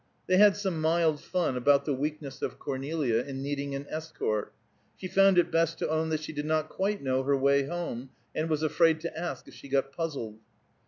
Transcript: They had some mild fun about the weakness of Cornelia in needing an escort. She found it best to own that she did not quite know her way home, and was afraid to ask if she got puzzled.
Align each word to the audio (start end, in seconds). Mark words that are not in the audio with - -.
They 0.25 0.37
had 0.37 0.57
some 0.57 0.81
mild 0.81 1.21
fun 1.21 1.55
about 1.55 1.85
the 1.85 1.93
weakness 1.93 2.41
of 2.41 2.57
Cornelia 2.57 3.19
in 3.23 3.43
needing 3.43 3.75
an 3.75 3.85
escort. 3.87 4.51
She 4.97 5.07
found 5.07 5.37
it 5.37 5.51
best 5.51 5.77
to 5.77 5.89
own 5.91 6.09
that 6.09 6.21
she 6.23 6.33
did 6.33 6.47
not 6.47 6.69
quite 6.69 7.03
know 7.03 7.21
her 7.21 7.37
way 7.37 7.67
home, 7.67 8.09
and 8.33 8.49
was 8.49 8.63
afraid 8.63 8.99
to 9.01 9.15
ask 9.15 9.47
if 9.47 9.53
she 9.53 9.69
got 9.69 9.91
puzzled. 9.91 10.39